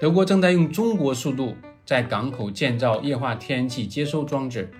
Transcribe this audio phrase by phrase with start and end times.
[0.00, 4.70] 德国正在用中国速度在港口建造液化天然气接收装置，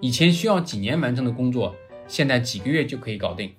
[0.00, 1.74] 以前需要几年完成的工作，
[2.06, 3.50] 现在几个月就可以搞定。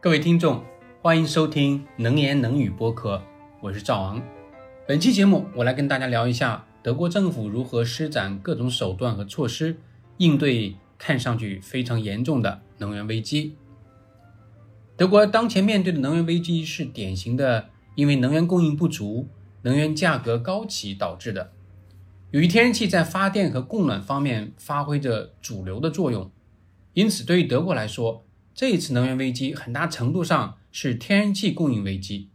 [0.00, 0.62] 各位听众，
[1.00, 3.20] 欢迎收听能言能语播客，
[3.60, 4.22] 我是赵昂。
[4.86, 9.78] 本期节目，我来跟大家聊一下德国政府如何施展各种手段和措施，
[10.18, 13.56] 应对看上去非常严重的能源危机。
[15.02, 19.26] 德国当前面对的能源危机是典型的，因为能源供应不足、
[19.62, 21.50] 能源价格高企导致的。
[22.30, 26.30] 由于天然气在发电和供暖方面发挥着主流的作用，
[26.92, 32.28] 因此对于德国来说，这一次能源危机很大程度上是天然气供应危机。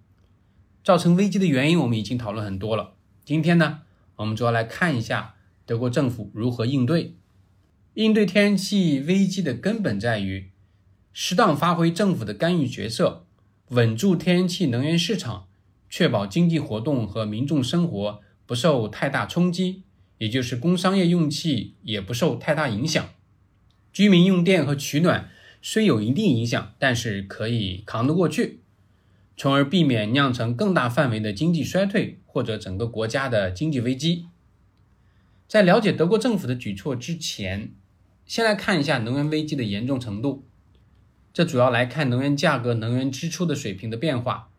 [0.83, 2.95] 造成危机的原因我们已经讨论很多了。
[3.23, 3.79] 今天呢，
[4.17, 7.15] 我们主要来看一下德国政府如何应对。
[7.93, 10.49] 应对天然气危机的根本在于。
[11.19, 13.25] 适当发挥政府的干预角色，
[13.69, 15.47] 稳住天然气能源市场，
[15.89, 19.81] 确保经济活动和民众生活不受太大冲击，
[20.19, 23.09] 也就是工商业用气也不受太大影响。
[23.91, 28.59] 居民用电和取暖虽有一定影响，但是可以扛得过去，
[29.35, 34.27] 从而避免酿成更大范围的经济衰退或者整个国家的经济危机。
[35.47, 37.71] 在了解德国政府的举措之前，
[38.27, 40.43] 先来看一下能源危机的严重程度。
[41.37, 44.49] 这主要来看能源价格、能源支出的水平的变化。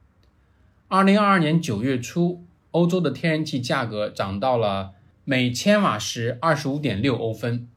[0.86, 4.92] 二零二二年九月初，欧洲的天然气价格涨到了
[5.24, 7.68] 每千瓦时二十五点六欧分，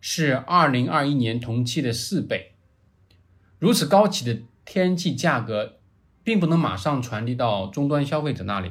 [0.00, 2.52] 是二零二一年同期的四倍。
[3.58, 5.80] 如此高企的天然气价格，
[6.22, 8.70] 并不能马上传递到终端消费者那里，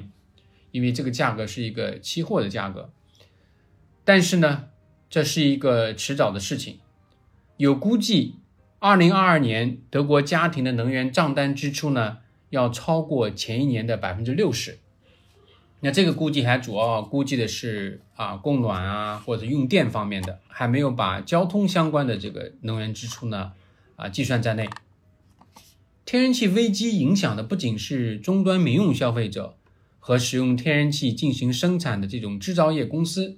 [0.71, 2.89] 因为这个价格是一个期货的价格。
[4.05, 4.69] 但是呢，
[5.09, 6.79] 这是一个迟早的事情。
[7.57, 8.35] 有估计。
[8.83, 12.17] 二零二二年，德国家庭的能源账单支出呢，
[12.49, 14.77] 要超过前一年的百分之六十。
[15.79, 23.53] 那这个估计还主要估计的是啊供暖啊或者用电方面的，还没有把交通相关的这个能源支出呢
[23.95, 24.69] 啊计算在内。
[26.03, 29.55] 天然气危机影响的不仅是终端民用消费者
[30.01, 33.37] 和使用天然气进行生产的这种制造业公司，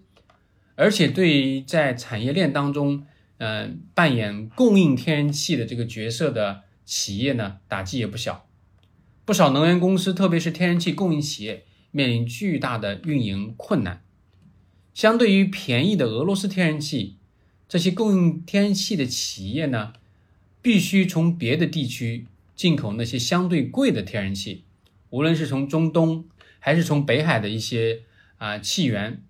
[0.74, 3.06] 而且对在产业链当中。
[3.38, 8.48] 嗯，扮演供应天然气的这个角色的企业呢，打击也不小。
[9.26, 14.02] 不少能源公司，特别是天然气供应企业，面临巨大的运营困难。
[14.94, 17.18] 相对于便宜的俄罗斯天然气，
[17.68, 19.92] 这些供应天然气的企业呢，
[20.62, 24.64] 必须从别的地区进口那些相对贵的天然气，
[25.10, 26.30] 无论是从中东
[26.60, 28.04] 还是从北海的一些
[28.38, 29.22] 啊气源，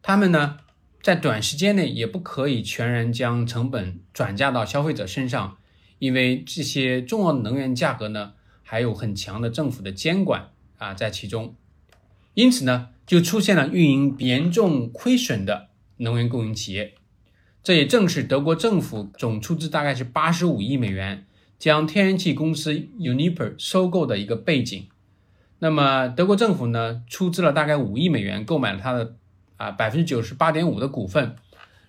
[0.00, 0.56] 他们呢。
[1.02, 5.58] 在短时间内也不可以全然将成本转嫁到消费者身上，
[5.98, 11.56] 因为这些重要的能源价格呢，还有很强的政府的监管啊在其中，
[12.34, 16.94] 因此呢，就出现了运营严重亏损的能源供应企业。
[17.64, 21.26] 这也正是德国政府总出资大概是八十五亿美元
[21.58, 24.86] 将天然气公司 Uniper 收购的一个背景。
[25.58, 29.16] 那么德国政府呢，出资了大概五亿美元购买了它的。
[29.62, 31.36] 啊，百分之九十八点五的股份，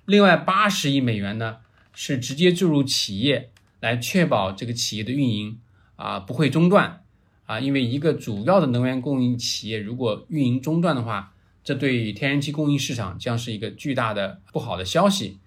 [0.06, 1.58] 另外八十亿美元呢
[1.92, 5.58] 是直接注入企业，来确保这个企业的运营
[5.96, 7.02] 啊不会中断
[7.48, 15.40] 啊，因为一个主要的能源供应企业如果运营中断的话，这对天然气供应市场将是一个巨大的不好的消息，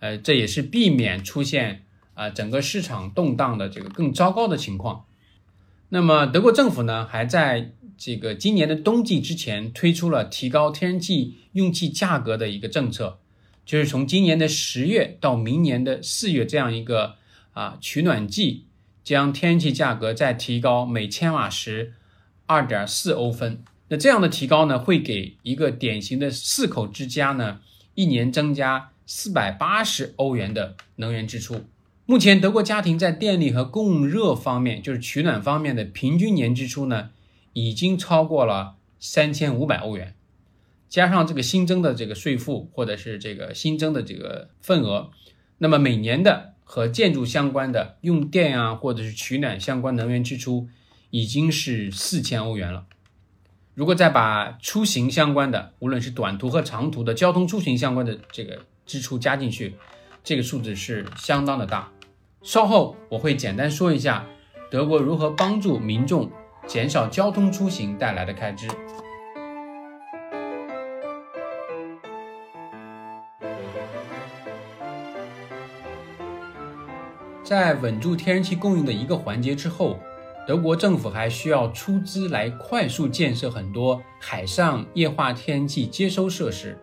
[0.00, 5.06] 呃，这也是避免出现啊整个市场动荡的这个更糟糕的情况。
[5.88, 7.72] 那么德国政府呢还在。
[8.00, 13.18] 这个今年的冬季之前推出了提高天然气用气价格的一个政策，
[13.66, 17.16] 就是从今年的十月到明年的四月这样一个
[17.52, 18.64] 啊取暖季，
[19.04, 21.92] 将天然气价格再提高每千瓦时
[22.46, 23.62] 二点四欧分。
[23.88, 27.60] 那这样的提高呢，会给一个典型的四口之家呢，
[27.94, 31.66] 一年增加四百八十欧元的能源支出。
[32.06, 37.10] 目前德国家庭在电力和供热方面，就是取暖方面的平均年支出呢？
[37.52, 40.14] 已经超过了三千五百欧元，
[40.88, 45.10] 加上这个新增的这个税负或者是这个新增的这个份额，
[45.58, 50.68] 那么每年的和建筑相关的用电啊，或者是取暖相关能源支出
[51.10, 52.86] 已经是四千欧元了。
[53.74, 59.74] 如果再把出行相关的，无论是短途和长途的交通出行相关的这个支出加进去，
[60.22, 61.90] 这个数字是相当的大。
[62.42, 64.26] 稍后我会简单说一下
[64.70, 66.30] 德国如何帮助民众。
[66.70, 68.68] 减少交通出行带来的开支。
[77.42, 79.98] 在稳住天然气供应的一个环节之后，
[80.46, 86.78] 德国政府还需要出资来快速建设很多海上液化天然气接收设施，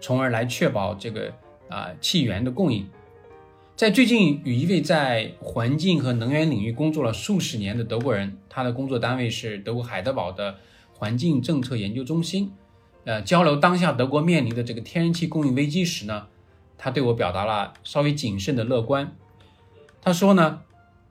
[0.00, 1.32] 从而来确保这个
[1.68, 2.88] 啊气源的供应。
[3.76, 10.58] 在最近与一位在环境和能源领域工作了数十年的德国人，他的工作单位是德国海德堡的
[10.92, 12.52] 环境政策研究中心，
[13.02, 16.28] 呃，交流当下德国面临的这个天然气供应危机时呢，
[16.78, 19.16] 他对我表达了稍微谨慎的乐观。
[20.00, 20.60] 他说呢，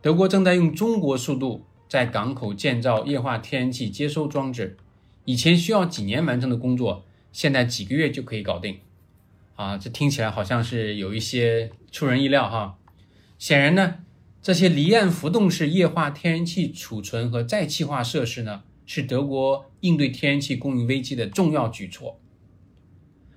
[0.01, 4.77] 德国正在用中国速度在港口建造液化天然气接收装置，
[5.25, 8.79] 以前需要几年完成的工作，现在几个月就可以搞定。
[9.57, 12.77] 啊，这听起来好像是有一些出人意料哈。
[13.37, 13.99] 显然呢，
[14.41, 22.19] 这些离岸浮动式液化天然气储存和再气化设施呢，是德国应对天然气供应危机的重要举措。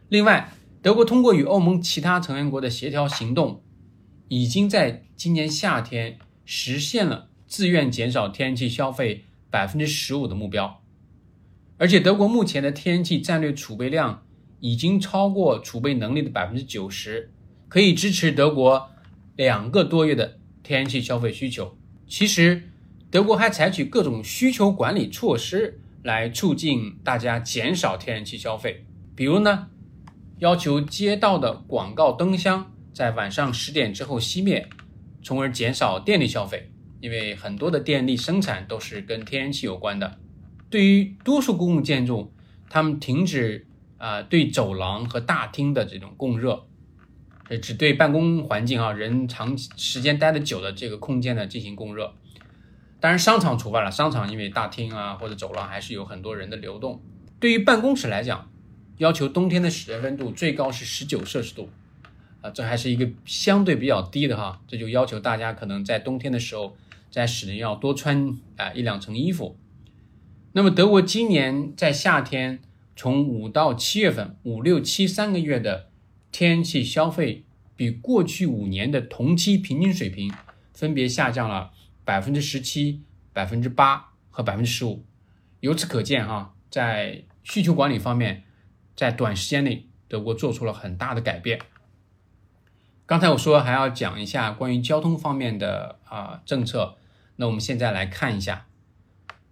[0.08, 3.62] 另外，德国通过与欧盟其他成员国的协调行动，
[4.28, 10.82] 已经在今年夏天实现了自愿减少天然气消费百分之十五的目标。
[11.76, 14.22] 而且，德国目前的天然气战略储备量。
[14.58, 17.30] 已经超过储备能力的百分之九十，
[17.68, 18.90] 可以支持德国
[19.36, 21.76] 两个多月的天然气消费需求。
[22.06, 22.62] 其实，
[23.10, 28.84] 德国还采取各种需求管理措施来促进大家减少天然气消费。
[29.14, 29.68] 比如呢，
[30.38, 34.68] 要求街道的广告灯箱在晚上十点之后熄灭，
[35.22, 36.70] 从而减少电力消费。
[37.00, 40.18] 因为很多的电力生产都是跟天然气有关的。
[40.70, 42.32] 对于多数公共建筑，
[42.68, 43.66] 他们停止。
[43.98, 46.66] 啊，对走廊和大厅的这种供热，
[47.48, 52.12] 呃，只对办公环境啊，人长时间待的久的这个空间呢进行供热。
[52.98, 57.00] 当然，商场除外了，商场因为大厅啊或者走廊还是有很多人的流动。
[57.38, 58.50] 对于办公室来讲，
[58.98, 61.68] 要求冬天的室内温度最高是十九摄氏度，
[62.40, 64.60] 啊，这还是一个相对比较低的哈。
[64.66, 66.76] 这就要求大家可能在冬天的时候
[67.10, 69.56] 在室内要多穿啊一两层衣服。
[70.52, 72.60] 那么德国今年在夏天。
[72.98, 75.85] 从五到七月份，五六七三个月的
[76.38, 77.46] 天然气消费
[77.76, 80.30] 比过去五年的同期平均水平
[80.74, 81.72] 分别下降了
[82.04, 83.02] 百分之十七、
[83.32, 85.06] 百分之八和百分之十五。
[85.60, 88.44] 由此可见，哈，在需求管理方面，
[88.94, 91.58] 在短时间内，德国做出了很大的改变。
[93.06, 96.98] 刚才我说还要讲一下关于交通方面的啊政策，
[97.36, 98.66] 那我们现在来看一下，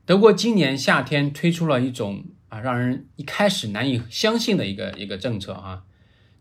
[0.04, 2.26] 德国今年夏天推出了一种。
[2.50, 5.82] 啊，让人一开始难以相信的一个一个政策啊，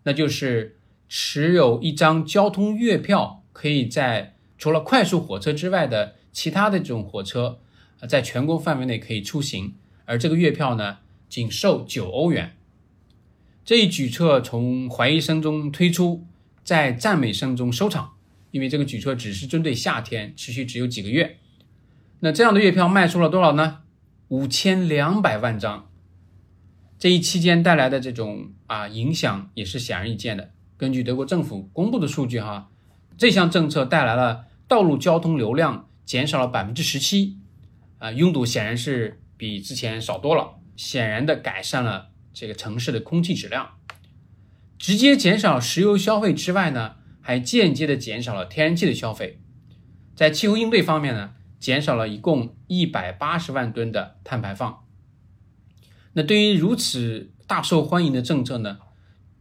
[0.04, 0.78] 那就是
[1.08, 7.60] 持有一张交通月票，可以在除了快速火车之外的其他的这种火车，
[8.08, 10.98] 在全国范围内可以出行，而这个月票呢，
[11.30, 12.56] 仅售九欧元。
[13.66, 16.26] 这一举措从怀疑声中推出，
[16.64, 18.14] 在赞美声中收场，
[18.52, 21.38] 因为这个举措只是针对夏天，持续只有几个月。
[22.20, 23.80] 那这样的月票卖出了多少呢？
[24.28, 25.90] 五千两百万张。
[27.04, 30.52] 这一期间带来的这种啊影响也是显而易见的。
[30.78, 32.70] 根据德国政府公布的数据，哈，
[33.18, 37.38] 这项政策带来了道路交通流量减少了百分之十七，
[37.98, 43.72] 啊，拥堵显然是比之前少多了，显然的改善了这个城市的空气质量。
[44.78, 49.42] 直接减少石油消费之外呢，还间接的减少了天然气的消费。
[50.16, 54.83] 在气候应对方面呢，减少了一共一百八十万吨的碳排放。
[56.14, 58.78] 那对于如此大受欢迎的政策呢，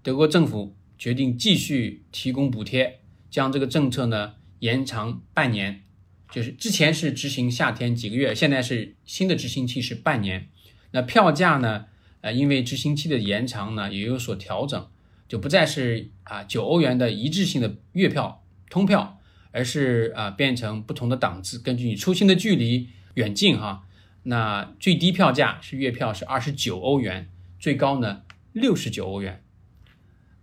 [0.02, 3.00] 德国政府决定继续提供补贴，
[3.30, 5.82] 将这个政策呢延长半年，
[6.30, 10.48] 就是之前是执行夏天几个月，现在是新的执行期是半年。
[10.92, 11.86] 那票价呢，
[12.22, 14.88] 呃，因为执行期的延长呢，也有所调整，
[15.28, 19.18] 就不再是啊九欧元的一致性的月票通票，
[19.50, 23.84] 而是啊变成不同的档次，根据你出行的距离远近哈。
[24.24, 29.42] 那最低票价是月票是二十九欧元，最高呢六十九欧元。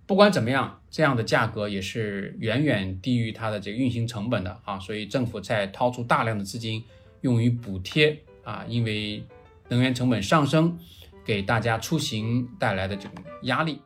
[0.05, 6.83] 不管怎么样，这样的价格也是远远低于它的这个运行成本的啊，所以政府在掏出大量的资金
[7.21, 9.23] 用于补贴啊，因为
[9.69, 10.77] 能源成本上升
[11.23, 13.11] 给大家出行带来的这种
[13.43, 13.79] 压力，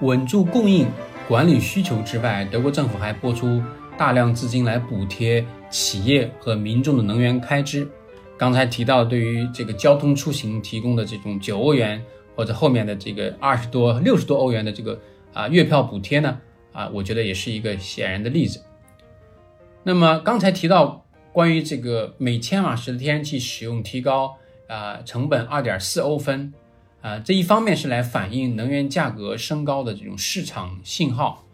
[0.00, 0.86] 稳住供应。
[1.28, 3.62] 管理需求之外，德国政府还拨出
[3.96, 7.88] 大量资金来补贴企业和民众的能源开支。
[8.36, 14.98] 刚才提到对于这个交通出行提供的这种九欧元，或者后面的这个二十多、六十多欧元的这个
[15.32, 16.38] 啊月票补贴呢，
[16.72, 18.60] 啊，我觉得也是一个显然的例子。
[19.84, 24.36] 那么刚才提到关于这个每千瓦时的天然气使用提高
[24.66, 26.52] 啊成本二点四欧分
[27.02, 31.44] 啊，这一方面是来反映能源价格升高的这种市场信号，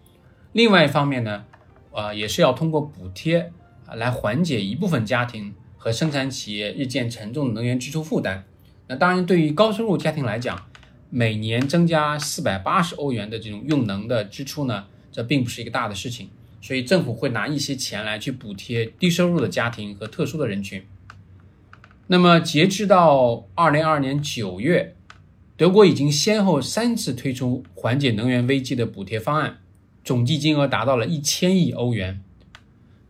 [0.53, 1.47] 另外一方面呢，
[1.91, 3.51] 啊，也是要通过补贴
[3.95, 8.45] 来缓解一部分家庭和生产企业日渐沉重的能源支出负担。
[8.89, 10.67] 那当然，对于高收入家庭来讲，
[11.09, 16.29] 每年增加四百八十欧元的这种用能的支出呢，这并不是一个大的事情，
[16.61, 20.85] 所以政府会拿一些钱来去补贴低收入的家庭和特殊的人群。
[22.09, 24.95] 那么，截至到二零二二年九月。
[25.59, 29.59] 德国已经先后三次推出缓解能源危机的补贴方案，
[30.05, 32.23] 总计金额达到了一千亿欧元。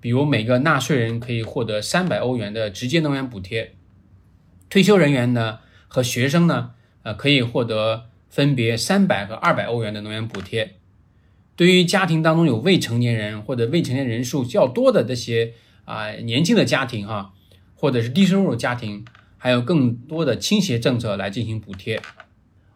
[0.01, 3.75] 比如，每个纳税人可以获得三百欧元的直接能源补贴；
[4.71, 6.71] 退休人员呢和学生呢，
[7.03, 10.77] 呃，可以获得分别三百和二百欧元的能源补贴。
[11.55, 15.53] 对于家庭当中有未成年人或者未成年人数较多的这些
[15.85, 17.35] 啊年轻的家庭哈，
[17.75, 19.05] 或者是低收入家庭，
[19.37, 22.01] 还有更多的倾斜政策来进行补贴。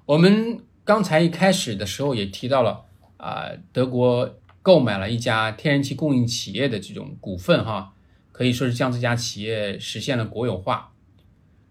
[0.04, 2.85] 我们刚才一开始的时候也提到了
[3.16, 7.92] 啊，德国购买了一家天然气供应企业的这种股份，哈，
[8.32, 10.92] 可以说是将这家企业实现了国有化。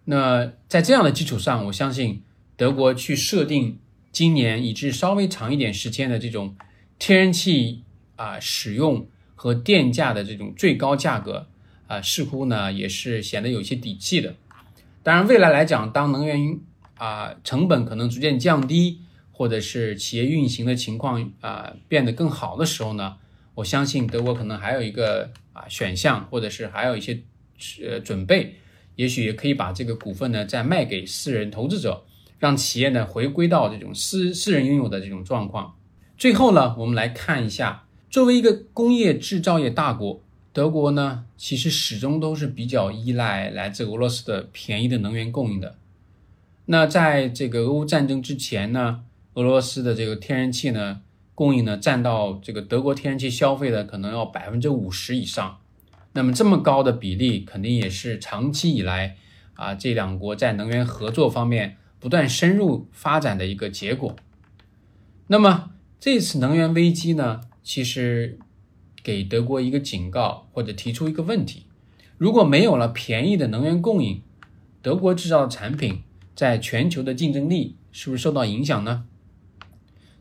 [0.06, 2.24] 那在这样的基础上，我相信
[2.56, 3.80] 德国去设定
[4.12, 6.56] 今年以至稍微长一点时间的这种
[6.98, 7.84] 天然气
[8.16, 11.48] 啊使用和电价的这种最高价格
[11.88, 14.36] 啊，似乎呢也是显得有些底气的。
[15.04, 16.60] 当然，未来来讲，当能源
[17.01, 19.00] 啊，成本可能逐渐降低，
[19.31, 23.17] 或者是企业运行的情况啊变得更好的时候呢，
[23.55, 27.20] 我相信德国可能还有一个啊选项，或者是还有一些
[27.84, 28.58] 呃准备，
[28.98, 32.03] 也许也可以把这个股份呢再卖给私人投资者，
[32.38, 35.74] 让企业呢回归到这种私私人拥有的这种状况。
[36.20, 40.22] 最后呢，我们来看一下，作为一个工业制造业大国，
[40.53, 45.77] 德国呢其实始终都是比较依赖来自俄罗斯的便宜的能源供应的。
[46.65, 49.03] 那在这个俄乌战争之前呢，
[49.34, 51.01] 俄罗斯的这个天然气呢
[51.36, 55.58] 供应呢占到这个德国天然气消费的可能要百分之五十以上。
[56.13, 59.18] 那么这么高的比例，肯定也是长期以来
[59.56, 64.15] 啊这两国在能源合作方面不断深入发展的一个结果。
[65.27, 68.38] 那么这次能源危机呢，其实
[69.03, 71.65] 给德国一个警告，或者提出一个问题：
[72.18, 74.22] 如果没有了便宜的能源供应，
[74.82, 76.03] 德国制造的产品。
[76.36, 79.06] 在全球的竞争力是不是受到影响呢？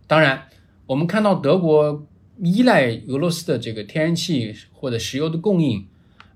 [0.06, 0.48] 当然，
[0.86, 2.06] 我们看到德国
[2.42, 5.86] 依赖俄罗斯的这个天然气或者石油的供应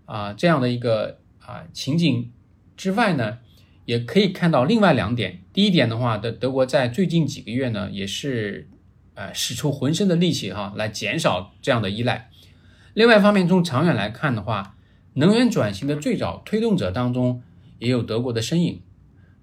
[0.05, 2.31] 啊，这样的一个啊情景
[2.77, 3.39] 之外呢，
[3.85, 5.43] 也可以看到另外两点。
[5.53, 8.69] 第一点的话，德德国在最近几个月呢，也是
[9.15, 12.31] 呃使出浑身的力气哈，来减少这样的依赖。
[12.93, 14.77] 另外一方面，从长远来看的话，
[15.15, 17.43] 能源转型的最早推动者当中
[17.81, 18.81] 也有德国的身影。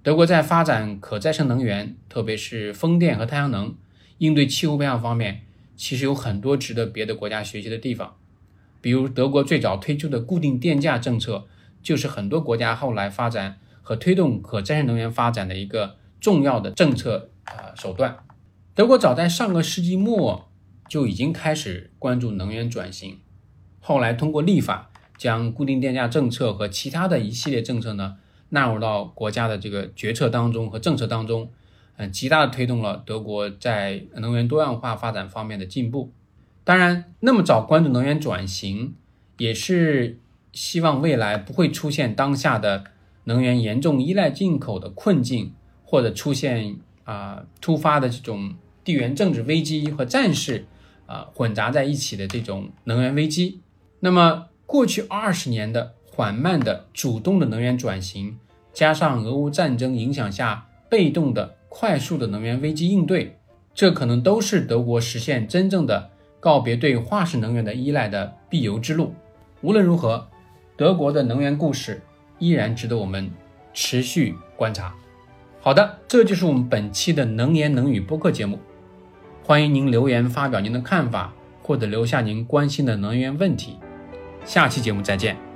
[0.03, 3.75] 德国在发展可再生能源，特别是风电和太阳能，
[4.17, 5.41] 应对气候变化方面，
[5.75, 8.15] 其实有很多值得别的国家学习的地方。
[8.81, 11.46] 比如，德国最早推出的固定电价政策，
[11.84, 18.17] 就是很多国家后来发展和推动可再生能源发展的一个重要的政策啊手段。
[18.74, 20.50] 德国早在上个世纪末
[20.89, 23.20] 就已经开始关注能源转型，
[23.79, 28.17] 后来通过立法将固定电价政策和其他的一系列政策呢。
[28.53, 31.50] 纳入到国家的这个决策当中和政策当中，
[31.96, 36.12] 嗯，极大的推动了德国在能源多样化发展方面的进步。
[36.65, 38.93] 当然，那么早关注能源转型，
[39.38, 40.20] 也是
[40.51, 42.84] 希望未来不会出现当下的
[43.24, 45.53] 能源严重依赖进口的困境，
[45.86, 50.65] 或者出现啊突发的这种地缘政治危机和战事
[51.05, 53.62] 啊混杂在一起的这种能源危机。
[54.01, 55.93] 那么过去二十年的。
[56.13, 58.38] 缓慢的、主动的能源转型，
[58.74, 63.38] 加上俄乌战争影响下被动的、快速的能源危机应对，
[63.74, 69.13] 这可能都是德国实现真正的告别对化石能源的依赖的必由之路。
[69.62, 70.27] 无论如何，
[70.75, 72.01] 德国的能源故事
[72.39, 73.32] 依然值得我们
[73.74, 74.94] 持续观察。
[75.62, 78.60] 好的，这就是我们本期的能言能语播客节目。
[79.44, 83.77] 欢迎您留言发表您的看法，或者留下您关心的能源问题。
[84.44, 85.50] 下期节目再见。